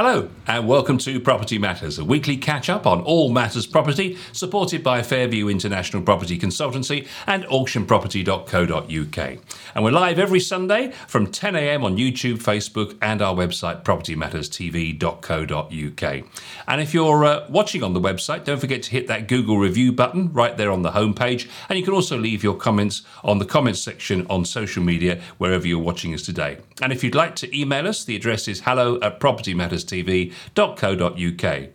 [0.00, 4.84] Hello, and welcome to Property Matters, a weekly catch up on all matters property, supported
[4.84, 9.38] by Fairview International Property Consultancy and auctionproperty.co.uk.
[9.74, 16.24] And we're live every Sunday from 10am on YouTube, Facebook, and our website, propertymatterstv.co.uk.
[16.68, 19.90] And if you're uh, watching on the website, don't forget to hit that Google review
[19.90, 21.50] button right there on the homepage.
[21.68, 25.66] And you can also leave your comments on the comments section on social media, wherever
[25.66, 26.58] you're watching us today.
[26.80, 31.68] And if you'd like to email us, the address is hello at propertymatters tv.co.uk.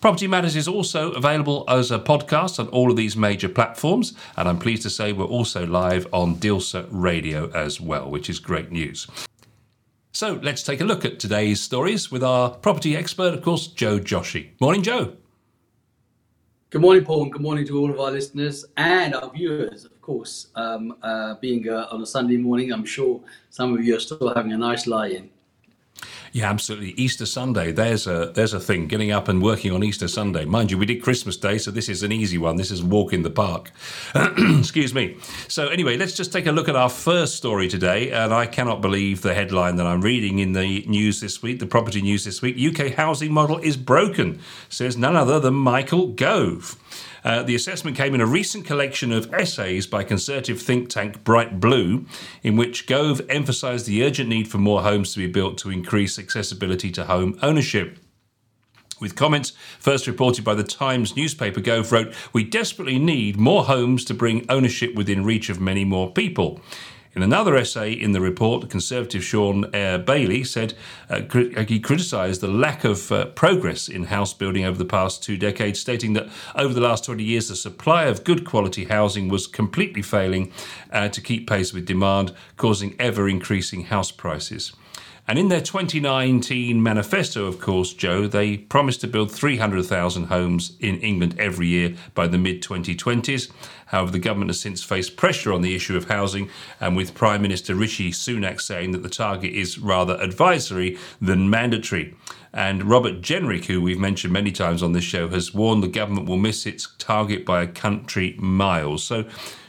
[0.00, 4.48] Property Matters is also available as a podcast on all of these major platforms, and
[4.48, 8.70] I'm pleased to say we're also live on Dilsa Radio as well, which is great
[8.70, 9.08] news.
[10.12, 13.98] So let's take a look at today's stories with our property expert, of course, Joe
[13.98, 14.50] Joshi.
[14.60, 15.16] Morning, Joe.
[16.70, 20.00] Good morning, Paul, and good morning to all of our listeners and our viewers, of
[20.00, 20.48] course.
[20.54, 24.32] Um, uh, being uh, on a Sunday morning, I'm sure some of you are still
[24.34, 25.30] having a nice lie in.
[26.32, 26.90] Yeah, absolutely.
[26.90, 27.72] Easter Sunday.
[27.72, 28.86] There's a there's a thing.
[28.86, 30.44] Getting up and working on Easter Sunday.
[30.44, 32.56] Mind you, we did Christmas Day, so this is an easy one.
[32.56, 33.72] This is walk in the park.
[34.14, 35.16] Excuse me.
[35.48, 38.10] So anyway, let's just take a look at our first story today.
[38.10, 41.66] And I cannot believe the headline that I'm reading in the news this week, the
[41.66, 42.56] property news this week.
[42.58, 46.76] UK housing model is broken, says none other than Michael Gove.
[47.24, 51.60] Uh, the assessment came in a recent collection of essays by conservative think tank Bright
[51.60, 52.06] Blue,
[52.42, 56.18] in which Gove emphasised the urgent need for more homes to be built to increase
[56.18, 57.98] accessibility to home ownership.
[59.00, 64.04] With comments first reported by the Times newspaper, Gove wrote, We desperately need more homes
[64.06, 66.60] to bring ownership within reach of many more people.
[67.14, 70.74] In another essay in the report, Conservative Shaun uh, Bailey said
[71.08, 75.22] uh, uh, he criticised the lack of uh, progress in house building over the past
[75.22, 79.28] two decades, stating that over the last 20 years, the supply of good quality housing
[79.28, 80.52] was completely failing
[80.92, 84.72] uh, to keep pace with demand, causing ever increasing house prices.
[85.28, 90.98] And in their 2019 manifesto, of course, Joe, they promised to build 300,000 homes in
[91.00, 93.50] England every year by the mid 2020s.
[93.88, 96.48] However, the government has since faced pressure on the issue of housing,
[96.80, 102.16] and with Prime Minister Rishi Sunak saying that the target is rather advisory than mandatory.
[102.54, 106.26] And Robert Jenrick, who we've mentioned many times on this show, has warned the government
[106.26, 108.96] will miss its target by a country mile.
[108.96, 109.26] So,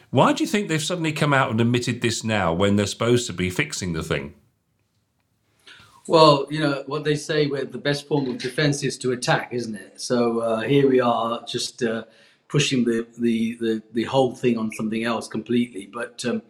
[0.10, 3.28] why do you think they've suddenly come out and admitted this now when they're supposed
[3.28, 4.36] to be fixing the thing?
[6.10, 9.50] Well, you know what they say: where the best form of defense is to attack,
[9.54, 10.02] isn't it?
[10.02, 12.06] So uh, here we are, just uh,
[12.48, 15.88] pushing the, the, the the whole thing on something else completely.
[15.94, 16.42] But um,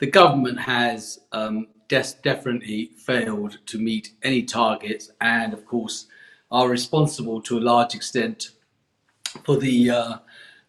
[0.00, 6.08] the government has um, des- definitely failed to meet any targets, and of course,
[6.50, 8.50] are responsible to a large extent
[9.44, 10.16] for the uh,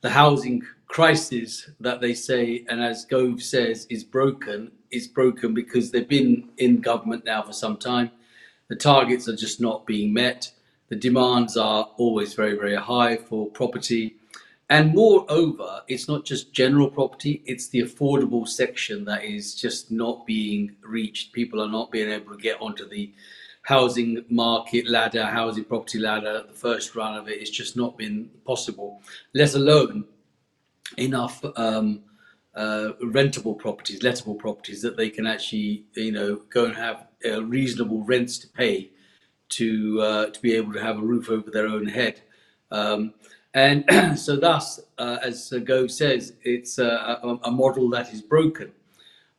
[0.02, 4.74] the housing crisis that they say, and as Gove says, is broken.
[4.92, 8.12] Is broken because they've been in government now for some time
[8.70, 10.52] the targets are just not being met.
[10.90, 14.16] The demands are always very, very high for property.
[14.70, 20.26] And moreover, it's not just general property, it's the affordable section that is just not
[20.26, 21.32] being reached.
[21.32, 23.14] People are not being able to get onto the
[23.62, 26.44] housing market ladder, housing property ladder.
[26.48, 29.02] The first run of it, it's just not been possible,
[29.34, 30.06] let alone
[30.98, 32.02] enough um,
[32.56, 37.44] uh, rentable properties, lettable properties that they can actually, you know, go and have uh,
[37.44, 38.92] reasonable rents to pay
[39.50, 42.22] to uh, to be able to have a roof over their own head.
[42.72, 43.14] Um,
[43.54, 43.86] and
[44.20, 48.72] so, thus, uh, as Gove says, it's a, a, model that is broken.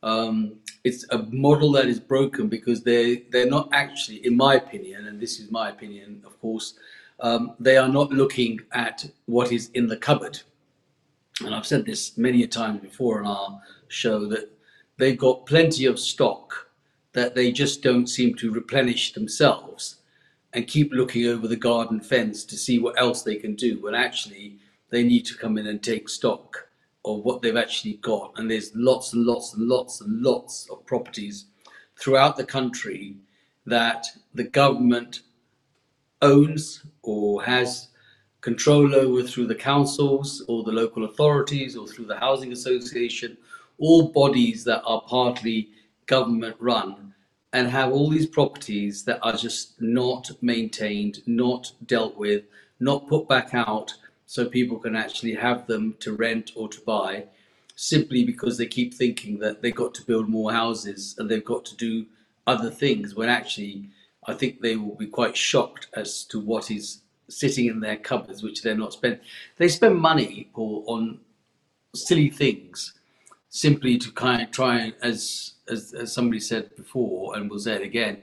[0.01, 5.07] Um, it's a model that is broken because they they're not actually, in my opinion,
[5.07, 6.73] and this is my opinion, of course,
[7.19, 10.39] um, they are not looking at what is in the cupboard.
[11.41, 14.49] And I've said this many a times before on our show that
[14.97, 16.68] they've got plenty of stock
[17.13, 19.97] that they just don't seem to replenish themselves
[20.53, 23.95] and keep looking over the garden fence to see what else they can do when
[23.95, 24.57] actually
[24.89, 26.67] they need to come in and take stock
[27.05, 28.33] of what they've actually got.
[28.37, 31.45] And there's lots and lots and lots and lots of properties
[31.99, 33.15] throughout the country
[33.65, 35.21] that the government
[36.21, 37.89] owns or has
[38.41, 43.37] control over through the councils or the local authorities or through the housing association,
[43.77, 45.69] all bodies that are partly
[46.09, 47.13] government run
[47.53, 52.43] and have all these properties that are just not maintained, not dealt with,
[52.79, 53.93] not put back out
[54.25, 57.25] so people can actually have them to rent or to buy
[57.75, 61.63] simply because they keep thinking that they've got to build more houses and they've got
[61.65, 62.05] to do
[62.45, 63.89] other things when actually
[64.27, 68.43] I think they will be quite shocked as to what is sitting in their cupboards
[68.43, 69.21] which they're not spending.
[69.57, 71.19] They spend money, Paul, on
[71.95, 72.93] silly things
[73.49, 77.75] simply to kind of try and, as, as, as somebody said before and will say
[77.75, 78.21] it again,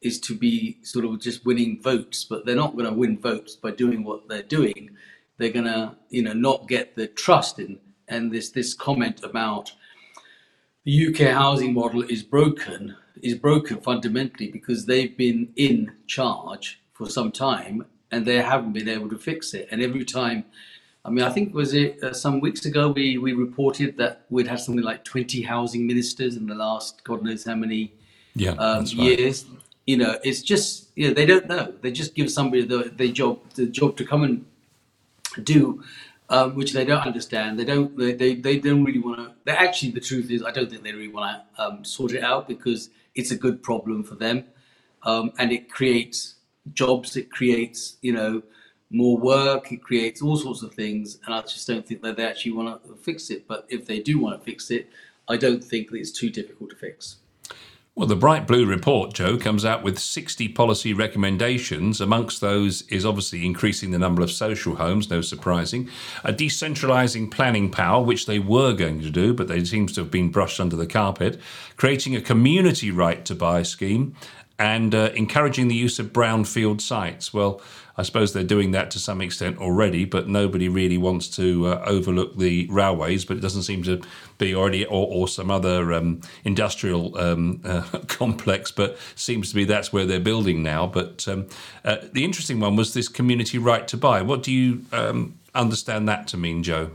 [0.00, 3.56] is to be sort of just winning votes, but they're not going to win votes
[3.56, 4.90] by doing what they're doing.
[5.38, 7.78] They're going to, you know, not get the trust in.
[8.06, 9.72] And this this comment about
[10.84, 17.08] the UK housing model is broken is broken fundamentally because they've been in charge for
[17.08, 19.68] some time and they haven't been able to fix it.
[19.70, 20.44] And every time,
[21.04, 24.46] I mean, I think was it uh, some weeks ago we we reported that we'd
[24.46, 27.92] had something like 20 housing ministers in the last God knows how many
[28.34, 28.92] Yeah, um, right.
[28.92, 29.46] years.
[29.86, 31.72] You know, it's just you know they don't know.
[31.80, 34.44] They just give somebody the, the job the job to come and
[35.42, 35.82] do,
[36.28, 37.58] um, which they don't understand.
[37.58, 39.32] They don't they, they, they don't really want to.
[39.44, 42.22] They actually the truth is I don't think they really want to um, sort it
[42.22, 44.44] out because it's a good problem for them,
[45.04, 46.34] um, and it creates
[46.74, 47.16] jobs.
[47.16, 48.42] It creates you know
[48.90, 49.72] more work.
[49.72, 52.84] It creates all sorts of things, and I just don't think that they actually want
[52.84, 53.46] to fix it.
[53.46, 54.88] But if they do want to fix it,
[55.28, 57.16] I don't think that it's too difficult to fix.
[57.98, 62.00] Well, the Bright Blue report, Joe, comes out with 60 policy recommendations.
[62.00, 65.90] Amongst those is obviously increasing the number of social homes, no surprising,
[66.22, 70.12] a decentralising planning power, which they were going to do, but they seems to have
[70.12, 71.40] been brushed under the carpet,
[71.76, 74.14] creating a community right to buy scheme,
[74.60, 77.34] and uh, encouraging the use of brownfield sites.
[77.34, 77.60] Well,
[77.98, 81.82] I suppose they're doing that to some extent already, but nobody really wants to uh,
[81.84, 83.24] overlook the railways.
[83.24, 84.00] But it doesn't seem to
[84.38, 88.70] be already, or, or some other um, industrial um, uh, complex.
[88.70, 90.86] But seems to be that's where they're building now.
[90.86, 91.48] But um,
[91.84, 94.22] uh, the interesting one was this community right to buy.
[94.22, 96.92] What do you um, understand that to mean, Joe?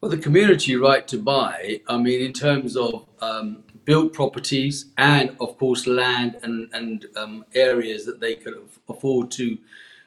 [0.00, 5.36] Well, the community right to buy, I mean, in terms of um, built properties and,
[5.40, 8.54] of course, land and, and um, areas that they could
[8.88, 9.56] afford to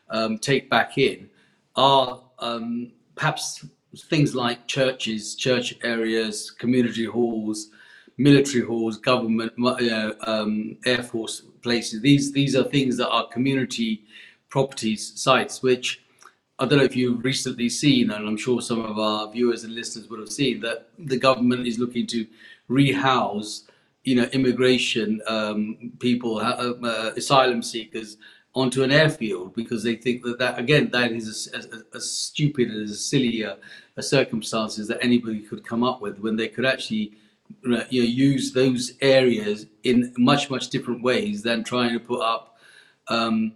[0.09, 1.29] um, take back in,
[1.75, 3.65] are um, perhaps
[3.95, 7.69] things like churches, church areas, community halls,
[8.17, 12.01] military halls, government, uh, um, air force places.
[12.01, 14.03] These these are things that are community
[14.49, 16.01] properties sites, which
[16.59, 19.75] I don't know if you've recently seen, and I'm sure some of our viewers and
[19.75, 22.25] listeners would have seen that the government is looking to
[22.67, 23.63] rehouse,
[24.03, 28.17] you know, immigration um, people, uh, uh, asylum seekers
[28.57, 32.69] onto an airfield because they think that that again that is as, as, as stupid
[32.69, 33.55] and as silly a,
[33.97, 37.13] a circumstances that anybody could come up with when they could actually
[37.61, 42.57] you know use those areas in much much different ways than trying to put up
[43.09, 43.53] um,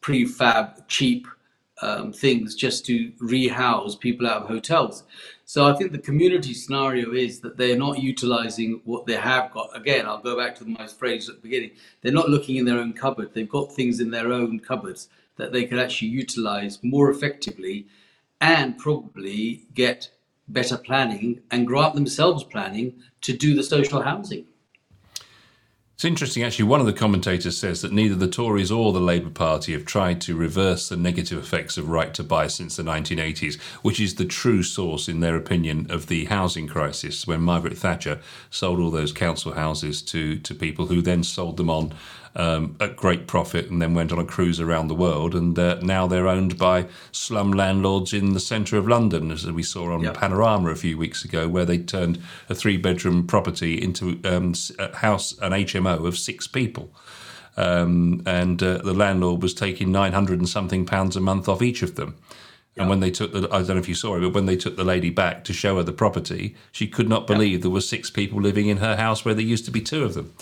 [0.00, 1.26] prefab cheap
[1.82, 5.02] um, things just to rehouse people out of hotels.
[5.46, 9.76] So I think the community scenario is that they're not utilizing what they have got.
[9.76, 11.72] Again, I'll go back to my phrase at the beginning.
[12.00, 13.34] They're not looking in their own cupboard.
[13.34, 17.86] They've got things in their own cupboards that they can actually utilize more effectively
[18.40, 20.10] and probably get
[20.48, 24.46] better planning and grant themselves planning to do the social housing.
[25.94, 26.64] It's interesting, actually.
[26.64, 30.20] One of the commentators says that neither the Tories or the Labour Party have tried
[30.22, 34.24] to reverse the negative effects of right to buy since the 1980s, which is the
[34.24, 38.20] true source, in their opinion, of the housing crisis when Margaret Thatcher
[38.50, 41.94] sold all those council houses to, to people who then sold them on
[42.36, 45.34] um, at great profit and then went on a cruise around the world.
[45.34, 49.62] And uh, now they're owned by slum landlords in the centre of London, as we
[49.62, 50.14] saw on Yep.
[50.14, 54.96] Panorama a few weeks ago, where they turned a three bedroom property into um, a
[54.96, 56.90] house, an HMO of six people.
[57.56, 61.82] Um, and uh, the landlord was taking 900 and something pounds a month off each
[61.82, 62.16] of them.
[62.76, 64.56] And when they took the, I don't know if you saw it, but when they
[64.56, 67.80] took the lady back to show her the property, she could not believe there were
[67.80, 70.34] six people living in her house where there used to be two of them.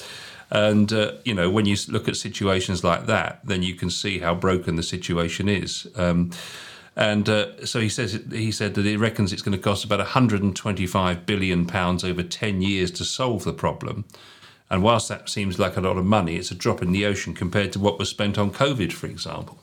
[0.52, 4.18] And, uh, you know, when you look at situations like that, then you can see
[4.18, 5.87] how broken the situation is.
[5.97, 6.30] Um,
[6.94, 10.00] and uh, so he says he said that he reckons it's going to cost about
[10.00, 14.04] 125 billion pounds over 10 years to solve the problem.
[14.68, 17.32] And whilst that seems like a lot of money, it's a drop in the ocean
[17.32, 19.59] compared to what was spent on COVID, for example.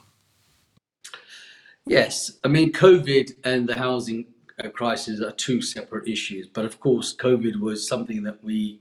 [1.85, 4.25] Yes, I mean, COVID and the housing
[4.63, 6.47] uh, crisis are two separate issues.
[6.47, 8.79] But of course, COVID was something that we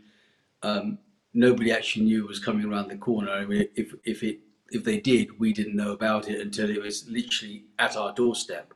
[0.62, 0.98] um,
[1.34, 3.30] nobody actually knew was coming around the corner.
[3.30, 6.80] I mean, if if it if they did, we didn't know about it until it
[6.80, 8.74] was literally at our doorstep,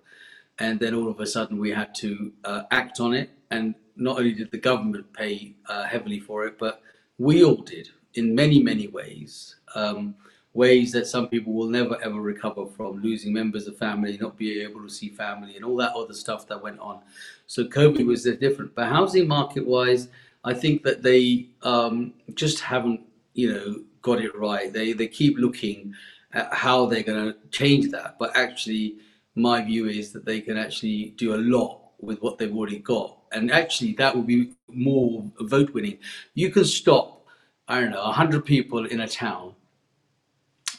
[0.58, 3.30] and then all of a sudden we had to uh, act on it.
[3.50, 6.82] And not only did the government pay uh, heavily for it, but
[7.18, 9.56] we all did in many many ways.
[9.74, 10.14] Um,
[10.54, 14.60] ways that some people will never ever recover from losing members of family not being
[14.60, 17.00] able to see family and all that other stuff that went on
[17.46, 20.08] so covid was different but housing market wise
[20.44, 23.00] i think that they um, just haven't
[23.34, 24.72] you know got it right.
[24.72, 25.94] They they keep looking
[26.32, 28.96] at how they're going to change that but actually
[29.34, 33.16] my view is that they can actually do a lot with what they've already got.
[33.30, 35.98] And actually that will be more vote winning.
[36.34, 37.20] You can stop
[37.68, 39.54] i don't know 100 people in a town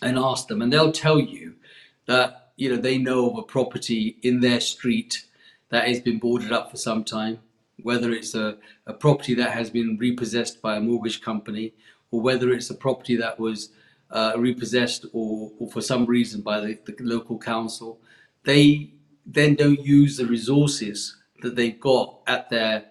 [0.02, 1.56] and ask them, and they'll tell you
[2.08, 5.26] that you know they know of a property in their street
[5.70, 7.40] that has been boarded up for some time,
[7.84, 11.74] whether it's a, a property that has been repossessed by a mortgage company,
[12.12, 13.70] or whether it's a property that was
[14.12, 18.00] uh, repossessed or, or for some reason by the, the local council.
[18.44, 18.92] They
[19.26, 22.86] then don't use the resources that they've got at their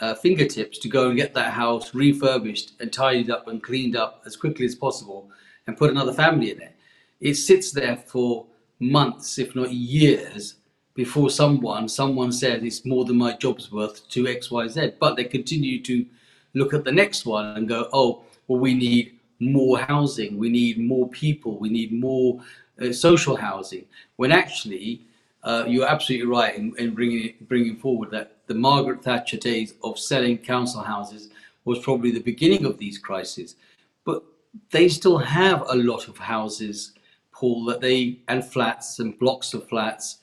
[0.00, 4.22] uh, fingertips to go and get that house refurbished and tidied up and cleaned up
[4.24, 5.30] as quickly as possible
[5.66, 6.74] and put another family in it.
[7.20, 8.46] It sits there for
[8.78, 10.54] months, if not years,
[11.00, 14.92] before someone someone says it's more than my job's worth to X, Y, Z.
[15.00, 16.04] But they continue to
[16.52, 20.76] look at the next one and go, oh, well, we need more housing, we need
[20.78, 22.42] more people, we need more
[22.82, 23.86] uh, social housing.
[24.16, 25.06] When actually,
[25.42, 29.98] uh, you're absolutely right in, in bringing bringing forward that the Margaret Thatcher days of
[29.98, 31.30] selling council houses
[31.64, 33.56] was probably the beginning of these crises.
[34.04, 34.22] But
[34.70, 36.92] they still have a lot of houses,
[37.32, 40.19] Paul, that they and flats and blocks of flats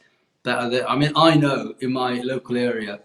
[0.47, 0.89] that are there.
[0.89, 2.99] I mean, I know in my local area,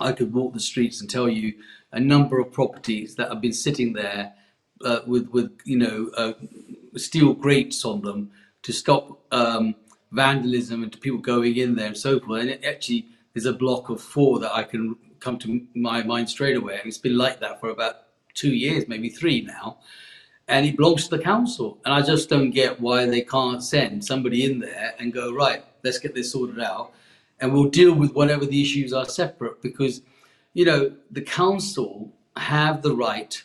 [0.00, 1.54] I could walk the streets and tell you
[1.92, 4.34] a number of properties that have been sitting there
[4.84, 6.32] uh, with with you know uh,
[6.96, 8.30] steel grates on them
[8.62, 9.74] to stop um,
[10.12, 12.42] vandalism and to people going in there and so forth.
[12.42, 16.28] And it actually there's a block of four that I can come to my mind
[16.28, 16.74] straight away.
[16.78, 18.02] And it's been like that for about
[18.34, 19.78] two years, maybe three now.
[20.48, 21.78] And it belongs to the council.
[21.84, 25.64] And I just don't get why they can't send somebody in there and go, right,
[25.82, 26.92] let's get this sorted out.
[27.40, 30.02] And we'll deal with whatever the issues are separate because,
[30.54, 33.42] you know, the council have the right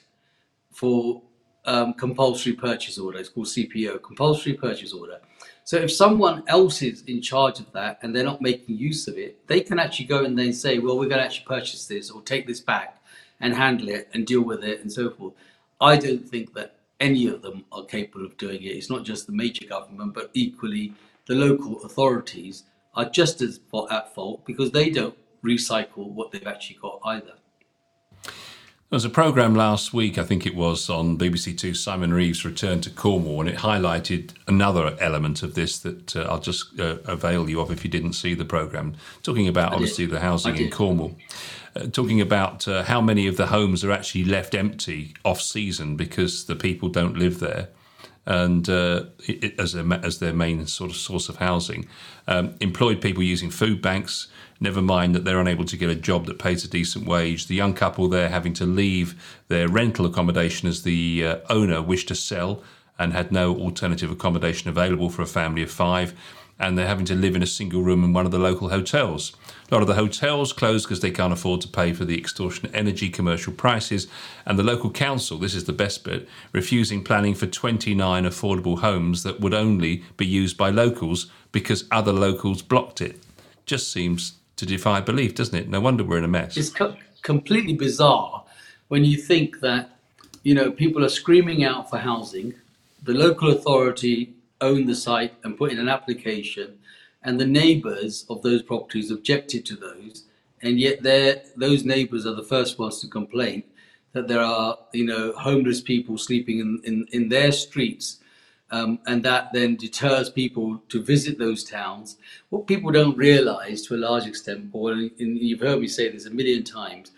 [0.72, 1.22] for
[1.66, 3.20] um, compulsory purchase order.
[3.20, 5.20] It's called CPO, compulsory purchase order.
[5.64, 9.18] So if someone else is in charge of that and they're not making use of
[9.18, 12.10] it, they can actually go and then say, well, we're going to actually purchase this
[12.10, 13.02] or take this back
[13.42, 15.34] and handle it and deal with it and so forth.
[15.82, 18.68] I don't think that any of them are capable of doing it.
[18.68, 20.94] It's not just the major government, but equally
[21.28, 22.64] the local authorities
[22.96, 23.60] are just as
[23.92, 27.34] at fault because they don't recycle what they've actually got either.
[28.90, 32.46] There was a programme last week, I think it was, on BBC Two, Simon Reeves
[32.46, 37.00] returned to Cornwall, and it highlighted another element of this that uh, I'll just uh,
[37.04, 38.96] avail you of if you didn't see the programme.
[39.24, 41.18] Talking about, obviously, the housing in Cornwall.
[41.76, 45.98] Uh, talking about uh, how many of the homes are actually left empty off season
[45.98, 47.68] because the people don't live there
[48.28, 51.88] and uh, it, as, their, as their main sort of source of housing.
[52.28, 54.28] Um, employed people using food banks,
[54.60, 57.48] never mind that they're unable to get a job that pays a decent wage.
[57.48, 62.10] The young couple there having to leave their rental accommodation as the uh, owner wished
[62.10, 62.62] to sell
[63.00, 66.14] and had no alternative accommodation available for a family of five.
[66.60, 69.36] And they're having to live in a single room in one of the local hotels.
[69.70, 72.74] A lot of the hotels closed because they can't afford to pay for the extortionate
[72.74, 74.08] energy commercial prices.
[74.46, 79.24] And the local council, this is the best bit, refusing planning for 29 affordable homes
[79.24, 83.22] that would only be used by locals because other locals blocked it.
[83.66, 85.70] Just seems to defy belief, doesn't it?
[85.70, 86.58] No wonder we're in a mess.
[86.58, 88.44] It's co- completely bizarre
[88.88, 89.92] when you think that
[90.44, 92.54] you know people are screaming out for housing.
[93.04, 96.78] The local authority own the site and put in an application,
[97.24, 100.24] and the neighbours of those properties objected to those,
[100.62, 101.04] and yet
[101.56, 103.64] those neighbours are the first ones to complain
[104.14, 108.20] that there are you know homeless people sleeping in, in, in their streets
[108.72, 112.18] um, and that then deters people to visit those towns.
[112.50, 116.32] What people don't realize to a large extent, and you've heard me say this a
[116.32, 117.12] million times,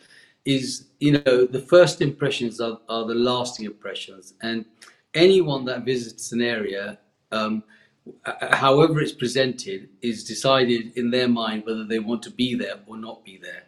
[0.45, 4.65] is you know the first impressions are, are the lasting impressions, and
[5.13, 6.99] anyone that visits an area,
[7.31, 7.63] um,
[8.23, 12.97] however it's presented, is decided in their mind whether they want to be there or
[12.97, 13.63] not be there.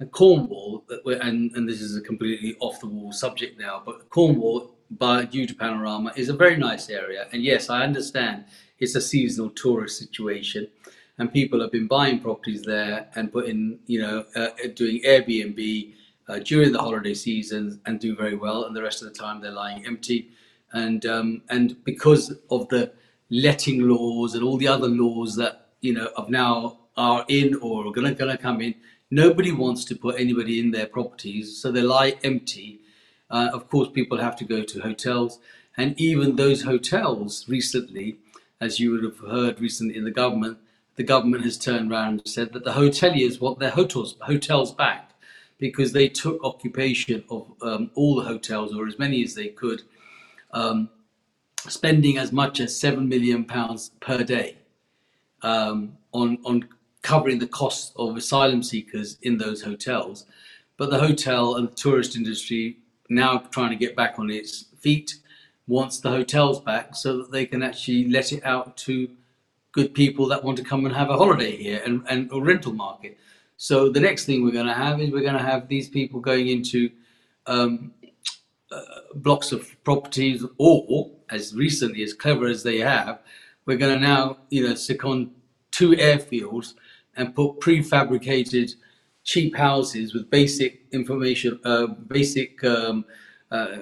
[0.00, 4.74] And Cornwall, and, and this is a completely off the wall subject now, but Cornwall
[4.90, 8.44] by due to panorama is a very nice area and yes i understand
[8.78, 10.68] it's a seasonal tourist situation
[11.18, 15.94] and people have been buying properties there and putting you know uh, doing airbnb
[16.28, 19.40] uh, during the holiday seasons and do very well and the rest of the time
[19.40, 20.30] they're lying empty
[20.72, 22.92] and um, and because of the
[23.30, 27.86] letting laws and all the other laws that you know of now are in or
[27.86, 28.74] are gonna, gonna come in.
[29.10, 32.80] Nobody wants to put anybody in their properties so they lie empty.
[33.30, 35.38] Uh, of course, people have to go to hotels,
[35.76, 38.16] and even those hotels recently,
[38.60, 40.58] as you would have heard recently in the government,
[40.96, 45.10] the government has turned around and said that the hoteliers want their hotels hotels back
[45.58, 49.82] because they took occupation of um, all the hotels or as many as they could,
[50.52, 50.90] um,
[51.68, 54.56] spending as much as seven million pounds per day
[55.42, 56.68] um, on on
[57.02, 60.26] covering the costs of asylum seekers in those hotels.
[60.76, 62.78] But the hotel and the tourist industry
[63.08, 65.16] now trying to get back on its feet
[65.66, 69.08] wants the hotels back so that they can actually let it out to
[69.72, 72.72] good people that want to come and have a holiday here and, and a rental
[72.72, 73.18] market.
[73.56, 76.20] So the next thing we're going to have is we're going to have these people
[76.20, 76.90] going into
[77.46, 77.92] um,
[78.70, 78.80] uh,
[79.14, 83.20] blocks of properties, or as recently as clever as they have,
[83.66, 85.30] we're going to now you know second
[85.70, 86.74] two airfields
[87.16, 88.74] and put prefabricated
[89.24, 93.04] cheap houses with basic information, uh, basic um,
[93.50, 93.78] uh,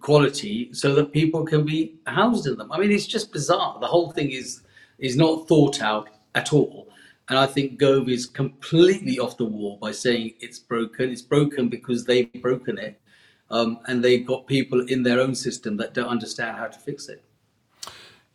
[0.00, 2.72] quality, so that people can be housed in them.
[2.72, 3.78] I mean, it's just bizarre.
[3.80, 4.62] The whole thing is
[4.98, 6.88] is not thought out at all.
[7.28, 11.10] And I think Gove is completely off the wall by saying it's broken.
[11.10, 13.00] It's broken because they've broken it.
[13.50, 17.08] Um, and they've got people in their own system that don't understand how to fix
[17.08, 17.22] it.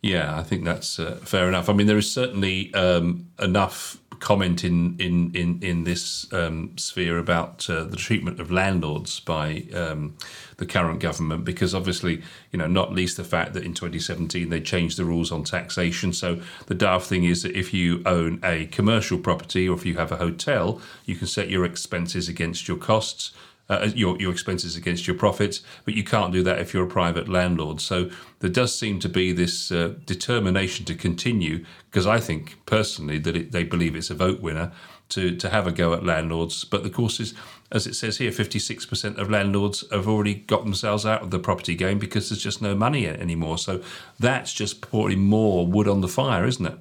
[0.02, 1.68] Yeah, I think that's uh, fair enough.
[1.68, 7.18] I mean, there is certainly um, enough comment in in in in this um, sphere
[7.18, 10.16] about uh, the treatment of landlords by um,
[10.56, 14.60] the current government, because obviously, you know, not least the fact that in 2017 they
[14.60, 16.12] changed the rules on taxation.
[16.12, 19.96] So the daft thing is that if you own a commercial property or if you
[19.98, 23.32] have a hotel, you can set your expenses against your costs
[23.68, 26.88] uh, your your expenses against your profits, but you can't do that if you're a
[26.88, 27.80] private landlord.
[27.80, 33.18] So there does seem to be this uh, determination to continue, because I think personally
[33.18, 34.72] that it, they believe it's a vote winner
[35.10, 36.64] to to have a go at landlords.
[36.64, 37.34] But the course is,
[37.70, 41.74] as it says here, 56% of landlords have already got themselves out of the property
[41.74, 43.58] game because there's just no money anymore.
[43.58, 43.82] So
[44.18, 46.78] that's just pouring more wood on the fire, isn't it?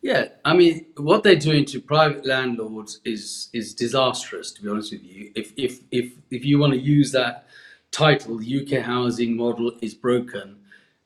[0.00, 4.52] Yeah, I mean, what they're doing to private landlords is is disastrous.
[4.52, 7.48] To be honest with you, if if if if you want to use that
[7.90, 10.56] title, the UK housing model is broken.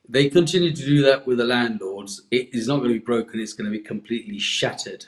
[0.09, 2.23] They continue to do that with the landlords.
[2.31, 3.41] It is not going to be broken.
[3.41, 5.07] It's going to be completely shattered.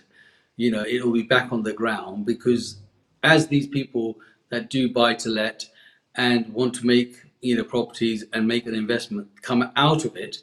[0.57, 2.79] You know, it will be back on the ground because
[3.23, 4.17] as these people
[4.51, 5.67] that do buy to let
[6.15, 10.39] and want to make you know properties and make an investment come out of it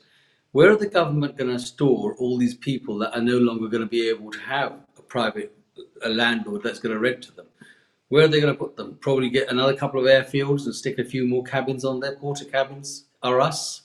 [0.51, 3.83] where are the government going to store all these people that are no longer going
[3.83, 5.55] to be able to have a private
[6.03, 7.45] a landlord that's going to rent to them?
[8.09, 8.97] Where are they going to put them?
[8.99, 12.17] Probably get another couple of airfields and stick a few more cabins on there.
[12.17, 13.83] Portakabins are us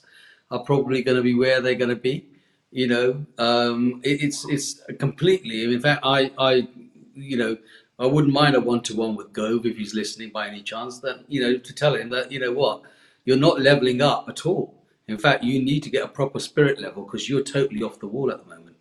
[0.51, 2.25] are probably going to be where they're going to be.
[2.71, 5.63] You know, um, it, it's it's completely.
[5.63, 6.67] In fact, I I
[7.15, 7.57] you know
[7.97, 10.99] I wouldn't mind a one to one with Gove if he's listening by any chance.
[10.99, 12.81] That you know to tell him that you know what
[13.23, 14.76] you're not leveling up at all
[15.07, 18.07] in fact, you need to get a proper spirit level because you're totally off the
[18.07, 18.75] wall at the moment.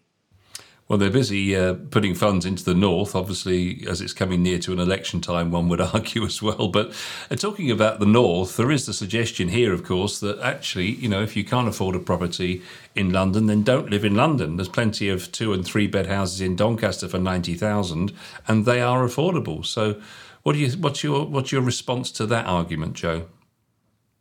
[0.89, 4.73] Well, they're busy uh, putting funds into the north, obviously, as it's coming near to
[4.73, 6.69] an election time, one would argue as well.
[6.69, 6.93] But
[7.29, 11.09] uh, talking about the north, there is the suggestion here, of course, that actually, you
[11.09, 12.63] know, if you can't afford a property
[12.95, 14.57] in London, then don't live in London.
[14.57, 18.13] There's plenty of two and three bed houses in Doncaster for 90,000,
[18.47, 19.67] and they are affordable.
[19.67, 20.01] So,
[20.45, 23.27] what do you, what's, your, what's your response to that argument, Joe?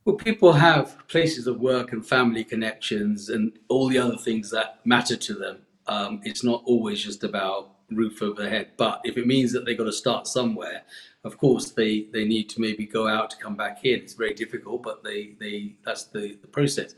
[0.06, 4.80] Well, people have places of work and family connections and all the other things that
[4.86, 5.58] matter to them.
[5.88, 8.70] Um, it's not always just about roof over their head.
[8.78, 10.84] But if it means that they've got to start somewhere,
[11.24, 14.00] of course they, they need to maybe go out to come back in.
[14.00, 16.94] It's very difficult, but they, they that's the, the process.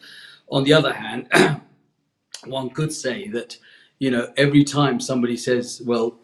[0.50, 1.32] On the other hand,
[2.46, 3.58] one could say that,
[4.00, 6.20] you know, every time somebody says, well,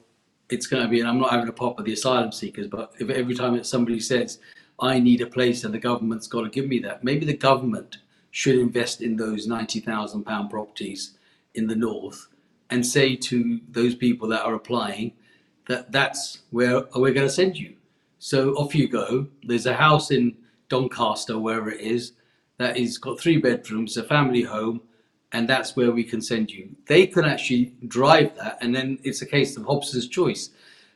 [0.49, 2.91] it's going to be, and I'm not having a pop at the asylum seekers, but
[2.99, 4.39] if every time that somebody says,
[4.83, 7.05] I need a place and the government's got to give me that.
[7.05, 7.99] Maybe the government
[8.31, 11.17] should invest in those £90,000 properties
[11.55, 12.27] in the north
[12.69, 15.13] and say to those people that are applying
[15.69, 17.75] that that's where we're going to send you.
[18.19, 19.27] So off you go.
[19.43, 20.35] There's a house in
[20.67, 22.11] Doncaster, wherever it is,
[22.57, 24.81] that is got three bedrooms, a family home,
[25.31, 26.75] and that's where we can send you.
[26.87, 30.49] They can actually drive that, and then it's a case of Hobson's choice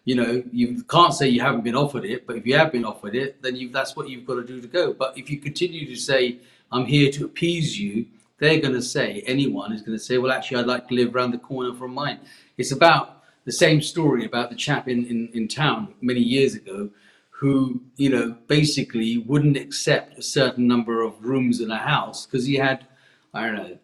[0.08, 2.86] you know, you can't say you haven't been offered it, but if you have been
[2.86, 4.94] offered it, then you that's what you've got to do to go.
[4.94, 6.38] But if you continue to say,
[6.72, 8.06] I'm here to appease you,
[8.38, 11.14] they're going to say, anyone is going to say, well, actually, I'd like to live
[11.14, 12.20] around the corner from mine.
[12.58, 16.90] It's about the same story about the chap in, in, in town many years ago
[17.30, 22.46] who, you know, basically wouldn't accept a certain number of rooms in a house because
[22.46, 22.88] he had,
[23.34, 23.78] I don't know,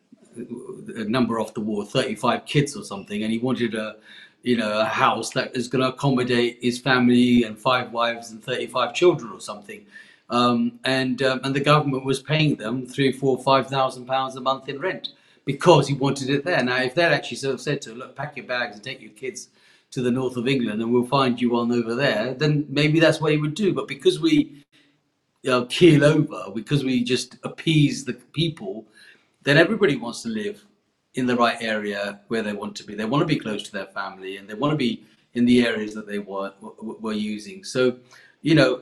[0.95, 3.97] a number off the wall, 35 kids or something, and he wanted a,
[4.43, 8.43] you know, a house that is going to accommodate his family and five wives and
[8.43, 9.85] 35 children or something.
[10.29, 14.41] Um, and um, and the government was paying them three, four, five thousand pounds a
[14.41, 15.09] month in rent
[15.45, 16.63] because he wanted it there.
[16.63, 19.01] Now, if they'd actually sort of said to him, look, pack your bags and take
[19.01, 19.49] your kids
[19.91, 23.21] to the north of England and we'll find you one over there, then maybe that's
[23.21, 23.73] what he would do.
[23.73, 24.63] But because we
[25.43, 28.87] you know, keel over, because we just appease the people,
[29.43, 30.65] then everybody wants to live
[31.15, 32.95] in the right area where they want to be.
[32.95, 35.65] They want to be close to their family and they want to be in the
[35.65, 37.63] areas that they were, were using.
[37.63, 37.97] So
[38.43, 38.81] you know,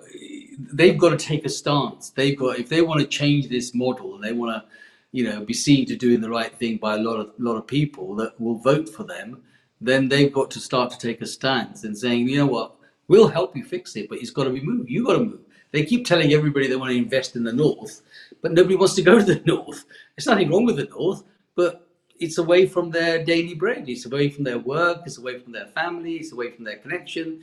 [0.74, 2.10] they've got to take a stance.
[2.10, 4.70] They've got if they want to change this model and they want to,
[5.12, 7.68] you know, be seen to doing the right thing by a lot of lot of
[7.68, 9.42] people that will vote for them,
[9.80, 12.76] then they've got to start to take a stance and saying, you know what,
[13.08, 14.90] we'll help you fix it, but it's got to be moved.
[14.90, 15.40] You got to move.
[15.72, 18.02] They keep telling everybody they want to invest in the north,
[18.42, 19.86] but nobody wants to go to the north.
[20.16, 21.24] There's nothing wrong with the north,
[21.56, 21.88] but
[22.22, 23.90] it's away from their daily bread.
[23.90, 25.02] It's away from their work.
[25.06, 26.16] It's away from their family.
[26.16, 27.42] It's away from their connection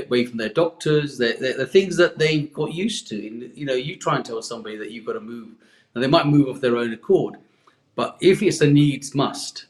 [0.00, 3.26] away from their doctors, the, things that they got used to.
[3.26, 5.50] And, you know, you try and tell somebody that you've got to move,
[5.94, 7.36] and they might move of their own accord.
[7.94, 9.66] But if it's a needs must,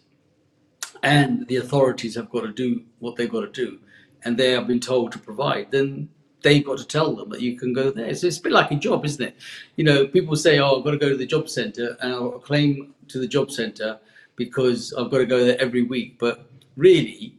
[1.03, 3.81] and the authorities have got to do what they've got to do,
[4.25, 6.09] and they have been told to provide, then
[6.43, 8.15] they've got to tell them that you can go there.
[8.15, 9.37] So it's a bit like a job, isn't it?
[9.75, 12.31] You know, people say, "Oh, I've got to go to the job centre," and I'll
[12.38, 13.99] claim to the job centre
[14.45, 16.19] because I've got to go there every week.
[16.19, 17.37] But really,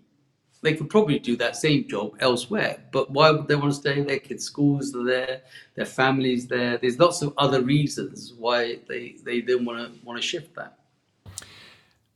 [0.61, 2.83] they could probably do that same job elsewhere.
[2.91, 4.19] But why would they want to stay there?
[4.19, 5.41] Kids' schools are there,
[5.75, 6.77] their families there.
[6.77, 10.79] There's lots of other reasons why they, they don't want to want to shift that.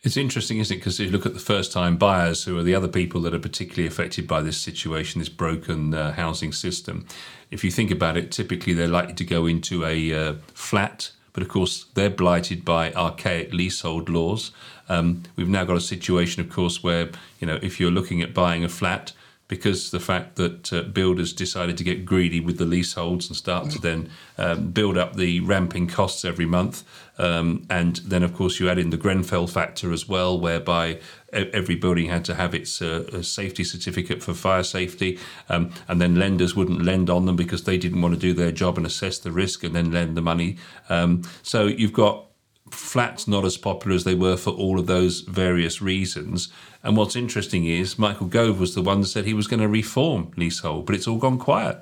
[0.03, 0.79] It's interesting, isn't it?
[0.79, 3.33] Because if you look at the first time buyers, who are the other people that
[3.33, 7.05] are particularly affected by this situation, this broken uh, housing system,
[7.51, 11.43] if you think about it, typically they're likely to go into a uh, flat but
[11.43, 14.49] of course they're blighted by archaic leasehold laws.
[14.89, 18.33] Um, we've now got a situation, of course, where you know if you're looking at
[18.33, 19.13] buying a flat,
[19.47, 23.69] because the fact that uh, builders decided to get greedy with the leaseholds and start
[23.69, 26.83] to then um, build up the ramping costs every month.
[27.17, 30.99] Um, and then, of course, you add in the Grenfell factor as well, whereby
[31.31, 35.17] every building had to have its uh, safety certificate for fire safety.
[35.49, 38.51] Um, and then lenders wouldn't lend on them because they didn't want to do their
[38.51, 40.57] job and assess the risk and then lend the money.
[40.89, 42.26] Um, so you've got
[42.71, 46.49] flats not as popular as they were for all of those various reasons.
[46.83, 49.67] And what's interesting is Michael Gove was the one that said he was going to
[49.67, 51.79] reform leasehold, but it's all gone quiet.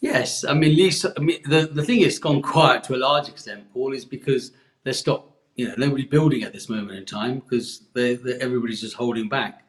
[0.00, 1.04] Yes, I mean, lease.
[1.04, 4.52] I mean, the the thing is gone quiet to a large extent, Paul, is because
[4.82, 5.28] they stopped.
[5.56, 9.64] You know, nobody building at this moment in time because they, everybody's just holding back,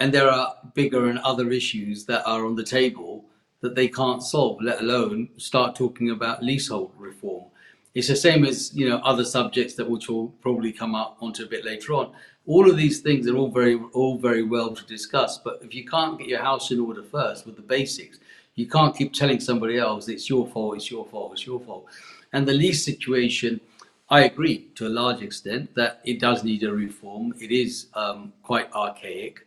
[0.00, 3.26] and there are bigger and other issues that are on the table
[3.60, 7.49] that they can't solve, let alone start talking about leasehold reform
[7.94, 11.44] it's the same as you know other subjects that which will probably come up onto
[11.44, 12.12] a bit later on.
[12.46, 15.84] All of these things are all very all very well to discuss, but if you
[15.84, 18.18] can't get your house in order first with the basics,
[18.54, 21.86] you can't keep telling somebody else it's your fault, it's your fault, it's your fault.
[22.32, 23.60] And the lease situation,
[24.08, 27.34] I agree to a large extent that it does need a reform.
[27.40, 29.46] It is um, quite archaic.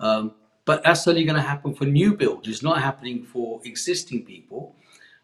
[0.00, 0.32] Um,
[0.64, 2.48] but that's only going to happen for new builds.
[2.48, 4.74] It's not happening for existing people.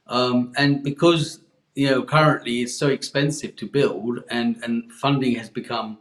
[0.06, 1.40] Um, and because
[1.74, 5.98] you know, currently it's so expensive to build and, and funding has become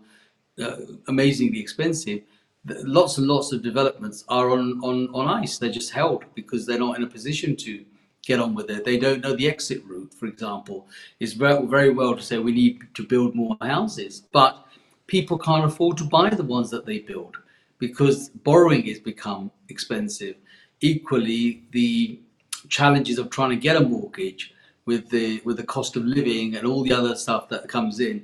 [0.61, 0.77] uh,
[1.07, 2.21] amazingly expensive.
[2.65, 5.57] Lots and lots of developments are on, on, on ice.
[5.57, 7.85] They're just held because they're not in a position to
[8.25, 8.83] get on with it.
[8.83, 10.87] They don't know the exit route, for example.
[11.19, 14.65] It's very, very well to say we need to build more houses, but
[15.07, 17.37] people can't afford to buy the ones that they build
[17.79, 20.35] because borrowing has become expensive.
[20.81, 22.19] Equally, the
[22.67, 24.53] challenges of trying to get a mortgage
[24.85, 28.23] with the with the cost of living and all the other stuff that comes in,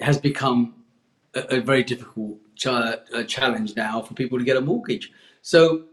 [0.00, 0.74] has become
[1.34, 5.12] a, a very difficult ch- a challenge now for people to get a mortgage.
[5.42, 5.84] So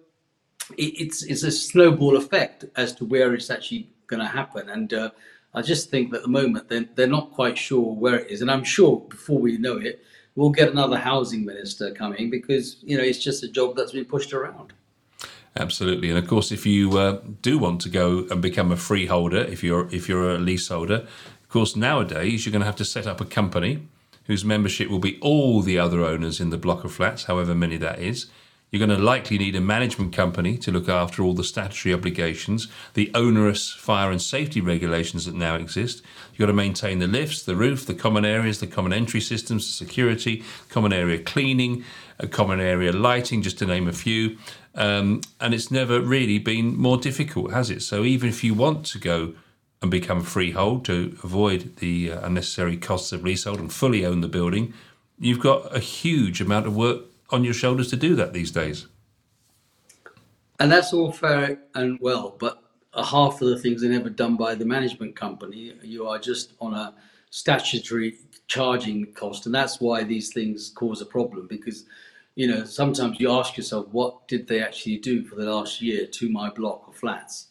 [0.78, 4.94] it, it's it's a snowball effect as to where it's actually going to happen, and
[4.94, 5.10] uh,
[5.54, 8.42] I just think that at the moment they're, they're not quite sure where it is,
[8.42, 10.04] and I'm sure before we know it,
[10.36, 14.06] we'll get another housing minister coming because you know it's just a job that's been
[14.06, 14.74] pushed around.
[15.56, 19.38] Absolutely, and of course, if you uh, do want to go and become a freeholder,
[19.38, 23.06] if you're if you're a leaseholder, of course, nowadays you're going to have to set
[23.06, 23.88] up a company
[24.26, 27.78] whose membership will be all the other owners in the block of flats, however many
[27.78, 28.28] that is.
[28.72, 32.68] You're going to likely need a management company to look after all the statutory obligations,
[32.96, 36.02] the onerous fire and safety regulations that now exist.
[36.32, 39.72] You've got to maintain the lifts, the roof, the common areas, the common entry systems,
[39.72, 41.84] security, common area cleaning,
[42.32, 44.40] common area lighting, just to name a few.
[44.76, 47.82] Um, and it's never really been more difficult, has it?
[47.82, 49.34] So even if you want to go
[49.82, 54.28] and become freehold to avoid the uh, unnecessary costs of leasehold and fully own the
[54.28, 54.74] building,
[55.20, 58.88] you've got a huge amount of work on your shoulders to do that these days.
[60.60, 62.64] And that's all fair and well, but
[62.96, 65.74] half of the things are never done by the management company.
[65.84, 66.94] You are just on a
[67.32, 68.16] statutory
[68.48, 71.86] charging cost, and that's why these things cause a problem because
[72.36, 76.08] you know, sometimes you ask yourself, what did they actually do for the last year
[76.08, 77.48] to my block of flats?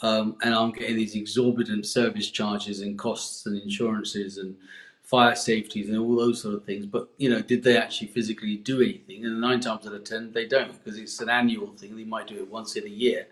[0.00, 4.56] Um, and I'm getting these exorbitant service charges and costs and insurances and
[5.02, 6.86] fire safeties and all those sort of things.
[6.86, 9.24] But you know, did they actually physically do anything?
[9.24, 11.96] And nine times out of ten, they don't because it's an annual thing.
[11.96, 13.28] They might do it once in a year,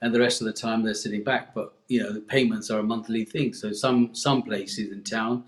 [0.00, 1.54] and the rest of the time they're sitting back.
[1.54, 3.54] But you know, the payments are a monthly thing.
[3.54, 5.44] So some some places in town,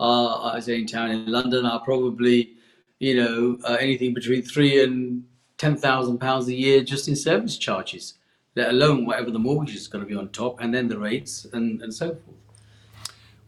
[0.00, 2.56] uh, I say in town in London, are probably
[2.98, 5.24] you know uh, anything between three and
[5.58, 8.14] ten thousand pounds a year just in service charges,
[8.54, 11.46] let alone whatever the mortgage is going to be on top, and then the rates
[11.52, 12.36] and and so forth.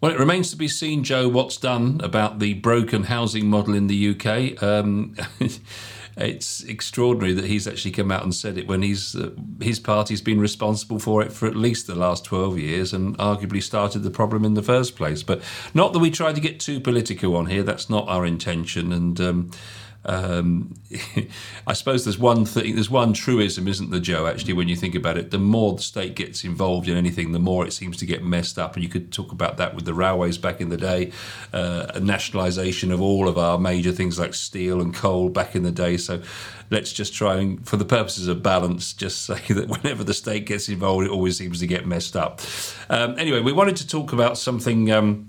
[0.01, 3.89] Well, it remains to be seen, Joe, what's done about the broken housing model in
[3.89, 4.63] the UK.
[4.63, 5.17] Um,
[6.18, 10.20] it's extraordinary that he's actually come out and said it when he's uh, his party's
[10.20, 14.11] been responsible for it for at least the last 12 years and arguably started the
[14.11, 15.22] problem in the first place.
[15.22, 15.42] But
[15.74, 17.62] not that we try to get too political on here.
[17.62, 18.92] That's not our intention.
[18.92, 19.50] And um,
[20.05, 20.75] um,
[21.67, 24.27] I suppose there's one thing, there's one truism, isn't there, Joe?
[24.27, 27.39] Actually, when you think about it, the more the state gets involved in anything, the
[27.39, 28.75] more it seems to get messed up.
[28.75, 31.13] And you could talk about that with the railways back in the day,
[31.53, 35.73] uh, nationalisation of all of our major things like steel and coal back in the
[35.73, 35.97] day.
[35.97, 36.23] So
[36.71, 40.47] let's just try and, for the purposes of balance, just say that whenever the state
[40.47, 42.41] gets involved, it always seems to get messed up.
[42.89, 44.91] Um, anyway, we wanted to talk about something.
[44.91, 45.28] Um,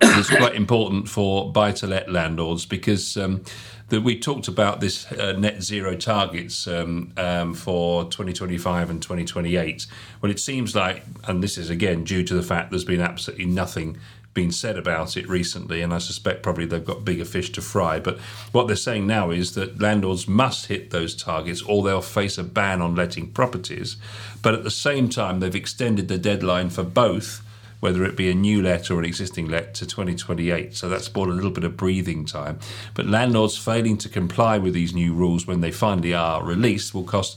[0.00, 3.42] that's quite important for buy to let landlords because um,
[3.88, 9.86] that we talked about this uh, net zero targets um, um, for 2025 and 2028.
[10.20, 13.46] Well, it seems like, and this is again due to the fact there's been absolutely
[13.46, 13.98] nothing
[14.32, 18.00] being said about it recently, and I suspect probably they've got bigger fish to fry.
[18.00, 18.18] But
[18.50, 22.42] what they're saying now is that landlords must hit those targets or they'll face a
[22.42, 23.96] ban on letting properties.
[24.42, 27.43] But at the same time, they've extended the deadline for both
[27.84, 30.74] whether it be a new let or an existing let, to 2028.
[30.74, 32.58] So that's bought a little bit of breathing time.
[32.94, 37.04] But landlords failing to comply with these new rules when they finally are released will
[37.04, 37.36] cost,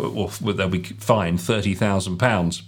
[0.00, 2.62] uh, well, they'll be fined £30,000.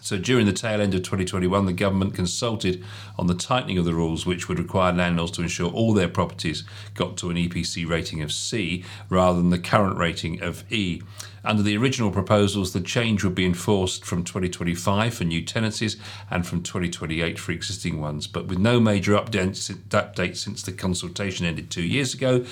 [0.00, 2.82] So during the tail end of 2021, the government consulted
[3.18, 6.64] on the tightening of the rules, which would require landlords to ensure all their properties
[6.94, 11.02] got to an EPC rating of C rather than the current rating of E.
[11.44, 15.96] Under the original proposals, the change would be enforced from 2025 for new tenancies
[16.30, 21.70] and from 2028 for existing ones, but with no major update since the consultation ended
[21.70, 22.44] two years ago.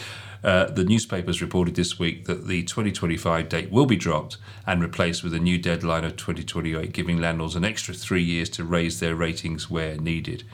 [0.42, 5.24] Uh, the newspapers reported this week that the 2025 date will be dropped and replaced
[5.24, 9.16] with a new deadline of 2028, giving landlords an extra three years to raise their
[9.16, 10.44] ratings where needed.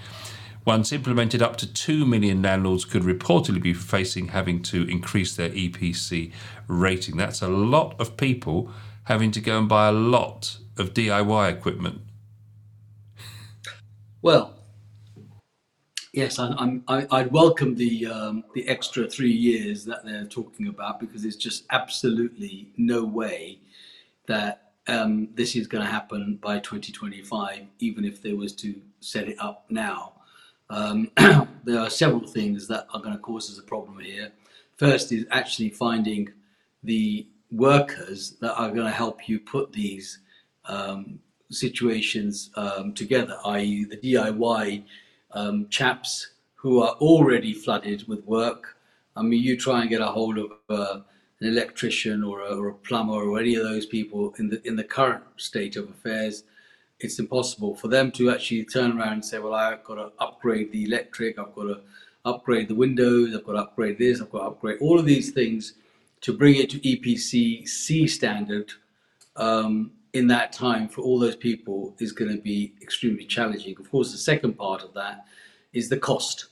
[0.64, 5.50] Once implemented, up to 2 million landlords could reportedly be facing having to increase their
[5.50, 6.32] EPC
[6.68, 7.16] rating.
[7.16, 8.70] That's a lot of people
[9.04, 12.00] having to go and buy a lot of DIY equipment.
[14.22, 14.54] Well,
[16.14, 20.98] yes, I, I'm, I'd welcome the um, the extra three years that they're talking about
[20.98, 23.58] because there's just absolutely no way
[24.26, 29.28] that um, this is going to happen by 2025, even if they was to set
[29.28, 30.13] it up now.
[30.70, 31.10] Um,
[31.64, 34.32] there are several things that are going to cause us a problem here.
[34.76, 36.32] First is actually finding
[36.82, 40.18] the workers that are going to help you put these
[40.66, 44.84] um, situations um, together, i.e., the DIY
[45.32, 48.76] um, chaps who are already flooded with work.
[49.16, 51.00] I mean, you try and get a hold of uh,
[51.40, 54.76] an electrician or a, or a plumber or any of those people in the in
[54.76, 56.44] the current state of affairs
[57.00, 60.72] it's impossible for them to actually turn around and say, well, I've got to upgrade
[60.72, 61.80] the electric, I've got to
[62.24, 65.32] upgrade the windows, I've got to upgrade this, I've got to upgrade all of these
[65.32, 65.74] things
[66.22, 68.72] to bring it to EPC C standard
[69.36, 73.74] um, in that time for all those people is going to be extremely challenging.
[73.78, 75.26] Of course, the second part of that
[75.72, 76.46] is the cost.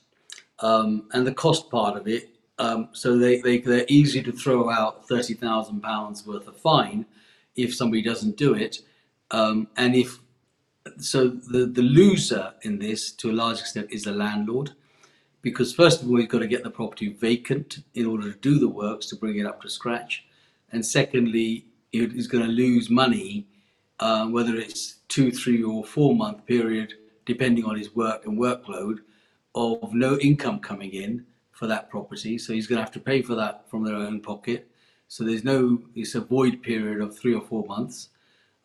[0.58, 2.28] Um, and the cost part of it,
[2.58, 7.06] um, so they, they, they're easy to throw out £30,000 worth of fine
[7.56, 8.80] if somebody doesn't do it.
[9.30, 10.18] Um, and if
[10.98, 14.72] so the, the loser in this to a large extent is the landlord.
[15.40, 18.58] Because first of all you've got to get the property vacant in order to do
[18.58, 20.24] the works to bring it up to scratch.
[20.70, 23.46] And secondly he's going to lose money
[24.00, 28.98] uh, whether it's two three or four month period depending on his work and workload
[29.54, 32.38] of no income coming in for that property.
[32.38, 34.68] So he's going to have to pay for that from their own pocket.
[35.06, 38.08] So there's no it's a void period of three or four months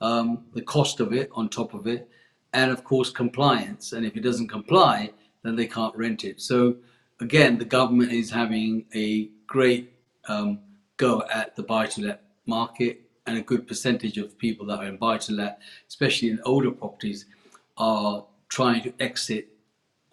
[0.02, 2.10] um, the cost of it on top of it,
[2.54, 3.94] and of course compliance.
[3.94, 5.12] And if it doesn't comply,
[5.44, 6.42] then they can't rent it.
[6.42, 6.78] So
[7.20, 9.94] again, the government is having a great
[10.28, 10.60] um,
[10.98, 15.60] go at the buy-to-let market, and a good percentage of people that are in buy-to-let,
[15.88, 17.26] especially in older properties,
[17.78, 19.50] are trying to exit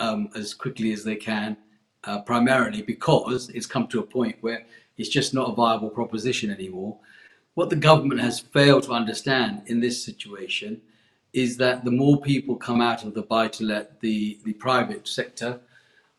[0.00, 1.56] um, as quickly as they can,
[2.04, 4.66] uh, primarily because it's come to a point where
[4.98, 6.98] it's just not a viable proposition anymore.
[7.54, 10.80] What the government has failed to understand in this situation
[11.32, 15.06] is that the more people come out of the buy to let, the, the private
[15.06, 15.60] sector,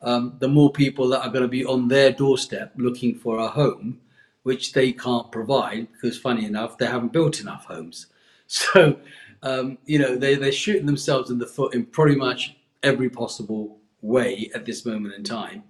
[0.02, 3.48] um, the more people that are going to be on their doorstep looking for a
[3.48, 4.00] home,
[4.42, 8.06] which they can't provide because, funny enough, they haven't built enough homes.
[8.48, 8.96] So,
[9.42, 13.78] um, you know, they, they're shooting themselves in the foot in pretty much every possible
[14.00, 15.64] way at this moment in time.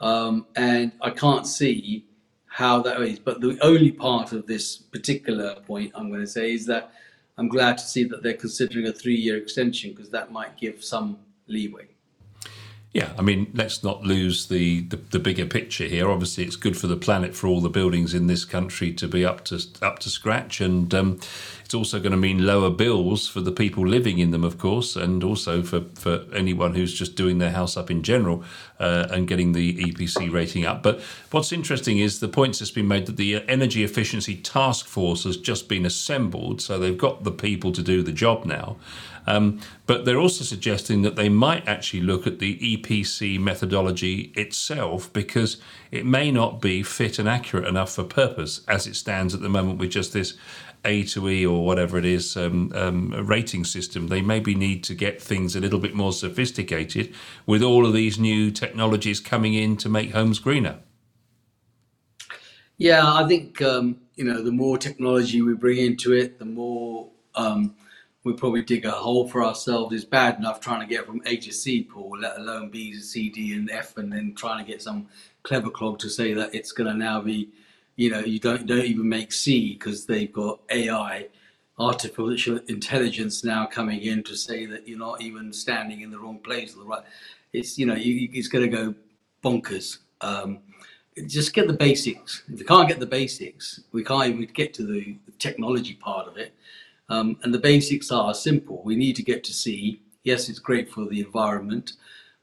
[0.00, 2.06] Um, and I can't see
[2.52, 3.18] how that is.
[3.18, 6.92] But the only part of this particular point I'm going to say is that
[7.38, 10.84] I'm glad to see that they're considering a three year extension because that might give
[10.84, 11.88] some leeway.
[12.92, 16.10] Yeah, I mean, let's not lose the, the, the, bigger picture here.
[16.10, 19.24] Obviously, it's good for the planet for all the buildings in this country to be
[19.24, 21.18] up to up to scratch, and um,
[21.64, 24.94] it's also going to mean lower bills for the people living in them, of course,
[24.94, 28.44] and also for, for anyone who's just doing their house up in general
[28.78, 30.82] uh, and getting the EPC rating up.
[30.82, 31.00] But
[31.30, 35.38] what's interesting is the points that's been made that the Energy Efficiency Task Force has
[35.38, 38.76] just been assembled, so they've got the people to do the job now.
[39.26, 45.12] Um, but they're also suggesting that they might actually look at the EPC methodology itself
[45.12, 45.58] because
[45.90, 49.48] it may not be fit and accurate enough for purpose as it stands at the
[49.48, 50.34] moment with just this
[50.84, 54.08] A to E or whatever it is um, um, rating system.
[54.08, 57.14] They maybe need to get things a little bit more sophisticated
[57.46, 60.80] with all of these new technologies coming in to make homes greener.
[62.78, 67.10] Yeah, I think um, you know the more technology we bring into it, the more
[67.36, 67.76] um,
[68.24, 69.94] we probably dig a hole for ourselves.
[69.94, 73.00] It's bad enough trying to get from A to C, Paul, let alone B to
[73.00, 75.08] C D and F, and then trying to get some
[75.42, 77.48] clever clog to say that it's going to now be,
[77.96, 81.28] you know, you don't don't even make C because they've got AI,
[81.78, 86.38] artificial intelligence now coming in to say that you're not even standing in the wrong
[86.38, 87.02] place or the right.
[87.52, 88.94] It's you know, you, it's going to go
[89.42, 89.98] bonkers.
[90.20, 90.60] Um,
[91.26, 92.42] just get the basics.
[92.50, 96.36] If we can't get the basics, we can't even get to the technology part of
[96.38, 96.54] it
[97.12, 98.82] um, and the basics are simple.
[98.84, 100.00] We need to get to C.
[100.24, 101.92] Yes, it's great for the environment,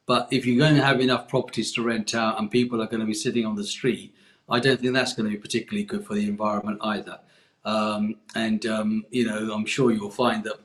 [0.05, 2.99] but if you're going to have enough properties to rent out and people are going
[2.99, 4.13] to be sitting on the street,
[4.47, 7.17] I don't think that's going to be particularly good for the environment either.
[7.65, 10.57] Um, and um, you know, I'm sure you'll find that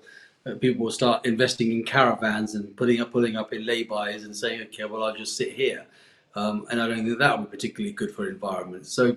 [0.47, 4.37] uh, people will start investing in caravans and putting up pulling up in lay-bys and
[4.37, 5.87] saying, okay, well, I'll just sit here.
[6.35, 8.87] Um, and I don't think that would be particularly good for the environment.
[8.87, 9.17] So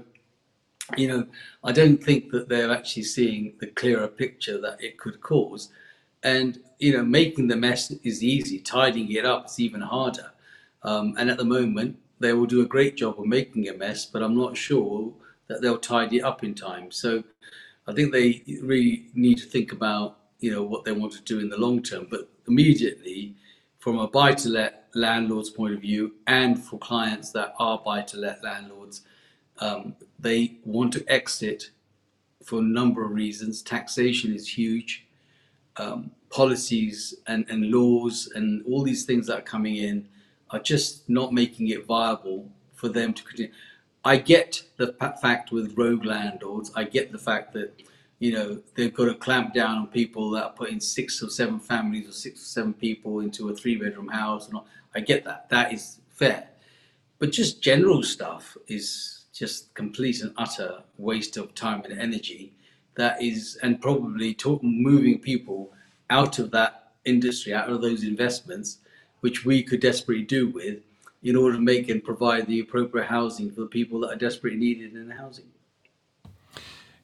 [0.96, 1.28] you know,
[1.64, 5.70] I don't think that they're actually seeing the clearer picture that it could cause.
[6.24, 10.32] And, you know, making the mess is easy, tidying it up is even harder.
[10.84, 14.06] Um, and at the moment, they will do a great job of making a mess,
[14.06, 15.12] but I'm not sure
[15.48, 16.92] that they'll tidy it up in time.
[16.92, 17.24] So
[17.88, 21.40] I think they really need to think about, you know, what they want to do
[21.40, 22.08] in the long term.
[22.10, 23.36] But immediately,
[23.80, 28.02] from a buy to let landlord's point of view, and for clients that are buy
[28.02, 29.02] to let landlords,
[29.60, 31.72] um, they want to exit
[32.44, 33.62] for a number of reasons.
[33.62, 35.06] Taxation is huge.
[35.78, 40.08] Um, policies and, and laws and all these things that are coming in
[40.50, 43.52] are just not making it viable for them to continue.
[44.04, 46.72] I get the fact with rogue landlords.
[46.76, 47.82] I get the fact that
[48.20, 51.60] you know they've got to clamp down on people that are putting six or seven
[51.60, 54.48] families or six or seven people into a three-bedroom house.
[54.48, 54.68] And all.
[54.96, 55.50] I get that.
[55.50, 56.48] That is fair.
[57.20, 62.54] But just general stuff is just complete and utter waste of time and energy
[62.96, 65.72] that is and probably talk, moving people
[66.10, 68.80] out of that industry out of those investments
[69.22, 70.80] which we could desperately do with
[71.24, 74.60] in order to make and provide the appropriate housing for the people that are desperately
[74.60, 75.46] needed in the housing.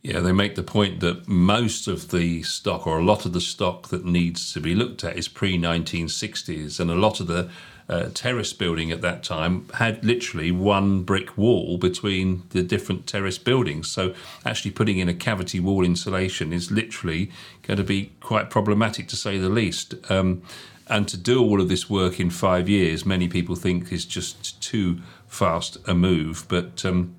[0.01, 3.41] Yeah, they make the point that most of the stock, or a lot of the
[3.41, 7.49] stock that needs to be looked at, is pre 1960s, and a lot of the
[7.89, 13.37] uh, terrace building at that time had literally one brick wall between the different terrace
[13.37, 13.91] buildings.
[13.91, 14.13] So
[14.45, 17.31] actually putting in a cavity wall insulation is literally
[17.63, 19.95] going to be quite problematic to say the least.
[20.09, 20.43] Um,
[20.87, 24.61] and to do all of this work in five years, many people think is just
[24.61, 26.45] too fast a move.
[26.49, 27.15] But um,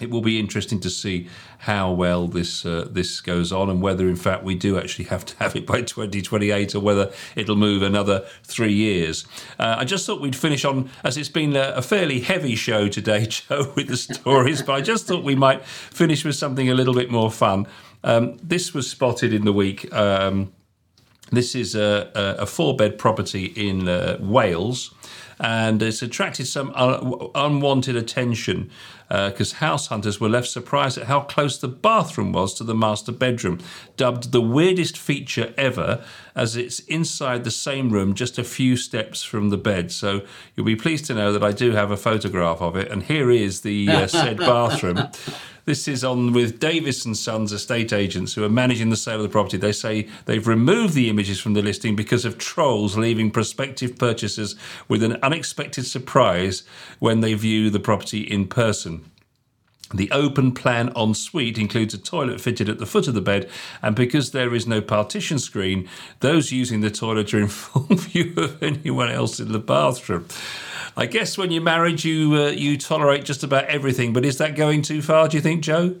[0.00, 1.28] it will be interesting to see
[1.60, 5.24] how well this uh, this goes on and whether in fact we do actually have
[5.24, 9.24] to have it by 2028 or whether it'll move another three years.
[9.58, 12.88] Uh, I just thought we'd finish on as it's been a, a, fairly heavy show
[12.88, 16.74] today, Joe, with the stories, but I just thought we might finish with something a
[16.74, 17.66] little bit more fun.
[18.04, 19.92] Um, this was spotted in the week.
[19.94, 20.52] Um,
[21.32, 24.94] this is a, a, a four bed property in uh, Wales
[25.38, 28.70] and it's attracted some un- unwanted attention
[29.08, 32.74] because uh, house hunters were left surprised at how close the bathroom was to the
[32.74, 33.60] master bedroom,
[33.96, 39.22] dubbed the weirdest feature ever, as it's inside the same room, just a few steps
[39.22, 39.92] from the bed.
[39.92, 40.22] So
[40.54, 43.30] you'll be pleased to know that I do have a photograph of it, and here
[43.30, 45.08] is the uh, said bathroom.
[45.66, 49.24] This is on with Davis and Sons estate agents who are managing the sale of
[49.24, 49.56] the property.
[49.56, 54.54] They say they've removed the images from the listing because of trolls leaving prospective purchasers
[54.86, 56.62] with an unexpected surprise
[57.00, 59.04] when they view the property in person.
[59.94, 63.48] The open plan ensuite includes a toilet fitted at the foot of the bed,
[63.82, 65.88] and because there is no partition screen,
[66.20, 70.26] those using the toilet are in full view of anyone else in the bathroom.
[70.96, 74.56] I guess when you're married, you uh, you tolerate just about everything, but is that
[74.56, 75.28] going too far?
[75.28, 75.96] Do you think, Joe?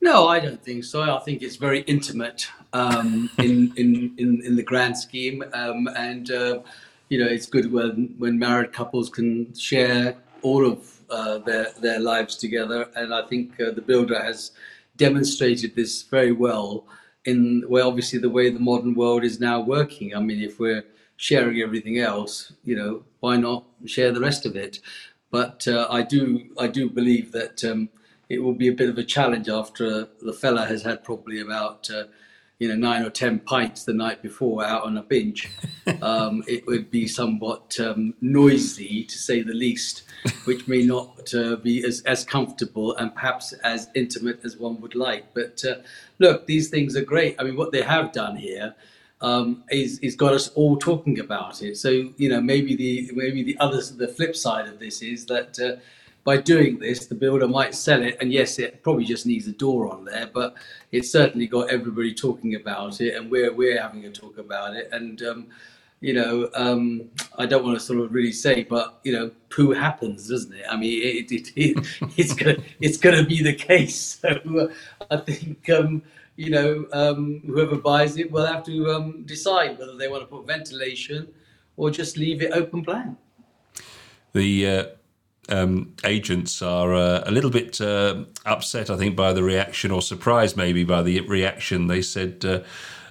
[0.00, 1.02] No, I don't think so.
[1.02, 6.30] I think it's very intimate um, in, in, in in the grand scheme, um, and
[6.30, 6.62] uh,
[7.14, 10.78] you know it's good when when married couples can share all of
[11.10, 14.50] uh, their their lives together, and I think uh, the builder has
[14.96, 16.84] demonstrated this very well
[17.24, 20.08] in well, obviously the way the modern world is now working.
[20.16, 20.84] I mean, if we're
[21.16, 24.80] sharing everything else, you know, why not share the rest of it?
[25.30, 26.20] But uh, I do
[26.58, 27.90] I do believe that um,
[28.28, 31.88] it will be a bit of a challenge after the fella has had probably about
[31.90, 32.06] uh,
[32.64, 35.50] you know nine or ten pints the night before out on a binge.
[36.00, 40.02] Um, it would be somewhat um, noisy to say the least,
[40.46, 44.94] which may not uh, be as, as comfortable and perhaps as intimate as one would
[44.94, 45.34] like.
[45.34, 45.82] But uh,
[46.18, 47.36] look, these things are great.
[47.38, 48.74] I mean, what they have done here.
[49.20, 51.76] Um, is, is got us all talking about it.
[51.76, 55.58] So you know maybe the maybe the other the flip side of this is that
[55.58, 55.80] uh,
[56.24, 58.16] by doing this, the builder might sell it.
[58.20, 60.56] And yes, it probably just needs a door on there, but
[60.90, 64.88] it's certainly got everybody talking about it, and we're we're having a talk about it.
[64.90, 65.46] And um,
[66.00, 69.72] you know, um, I don't want to sort of really say, but you know, poo
[69.72, 70.64] happens, doesn't it?
[70.68, 74.20] I mean, it, it, it it's gonna it's gonna be the case.
[74.24, 75.68] So uh, I think.
[75.70, 76.02] Um,
[76.36, 80.26] you know, um, whoever buys it will have to um, decide whether they want to
[80.26, 81.28] put ventilation
[81.76, 83.16] or just leave it open plan.
[84.32, 84.84] The uh
[85.54, 90.02] um, agents are uh, a little bit uh, upset, I think, by the reaction, or
[90.02, 91.86] surprised maybe by the reaction.
[91.86, 92.60] They said uh,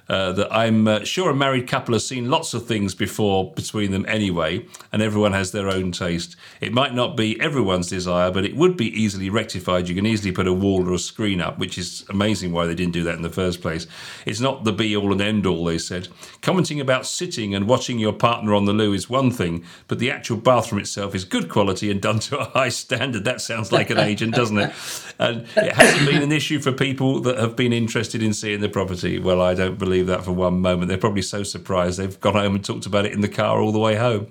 [0.08, 3.90] uh, that I'm uh, sure a married couple has seen lots of things before between
[3.90, 6.36] them anyway, and everyone has their own taste.
[6.60, 9.88] It might not be everyone's desire, but it would be easily rectified.
[9.88, 12.74] You can easily put a wall or a screen up, which is amazing why they
[12.74, 13.86] didn't do that in the first place.
[14.26, 16.08] It's not the be all and end all, they said.
[16.42, 20.10] Commenting about sitting and watching your partner on the loo is one thing, but the
[20.10, 23.24] actual bathroom itself is good quality and done to a high standard.
[23.24, 24.72] That sounds like an agent, doesn't it?
[25.18, 28.68] And it hasn't been an issue for people that have been interested in seeing the
[28.68, 29.18] property.
[29.18, 30.88] Well, I don't believe believe that for one moment.
[30.88, 33.70] They're probably so surprised they've gone home and talked about it in the car all
[33.70, 34.26] the way home.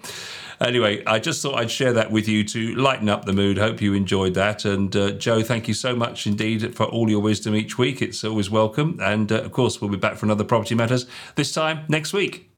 [0.60, 3.58] Anyway, I just thought I'd share that with you to lighten up the mood.
[3.58, 4.66] Hope you enjoyed that.
[4.66, 8.02] And uh, Joe, thank you so much indeed for all your wisdom each week.
[8.02, 9.00] It's always welcome.
[9.02, 11.06] And uh, of course, we'll be back for another Property Matters
[11.36, 12.53] this time next week.